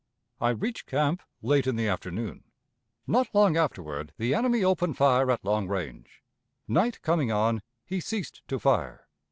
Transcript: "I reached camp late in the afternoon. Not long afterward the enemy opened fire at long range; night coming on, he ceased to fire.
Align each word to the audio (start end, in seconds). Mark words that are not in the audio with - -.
"I 0.39 0.49
reached 0.49 0.87
camp 0.87 1.21
late 1.43 1.67
in 1.67 1.75
the 1.75 1.87
afternoon. 1.87 2.43
Not 3.05 3.29
long 3.35 3.55
afterward 3.55 4.13
the 4.17 4.33
enemy 4.33 4.63
opened 4.63 4.97
fire 4.97 5.29
at 5.29 5.45
long 5.45 5.67
range; 5.67 6.23
night 6.67 7.03
coming 7.03 7.31
on, 7.31 7.61
he 7.85 7.99
ceased 7.99 8.41
to 8.47 8.57
fire. 8.57 9.07